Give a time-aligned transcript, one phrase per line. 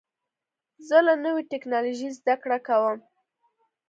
[0.87, 2.97] زه له نوې ټکنالوژۍ زده کړه کوم.